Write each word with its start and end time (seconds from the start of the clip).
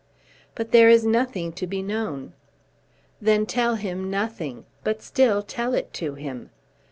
"But 0.55 0.71
there 0.71 0.89
is 0.89 1.05
nothing 1.05 1.51
to 1.53 1.67
be 1.67 1.83
known." 1.83 2.33
"Then 3.21 3.45
tell 3.45 3.75
him 3.75 4.09
nothing; 4.09 4.65
but 4.83 5.03
still 5.03 5.43
tell 5.43 5.75
it 5.75 5.93
to 5.93 6.15
him. 6.15 6.49